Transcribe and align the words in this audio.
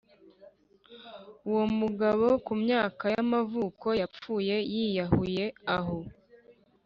uwo 1.49 1.63
mugabo, 1.79 2.27
ku 2.45 2.53
myaka 2.63 3.05
y’amavuko, 3.13 3.87
yapfuye 4.01 4.55
yiyahuyeaho 4.71 5.97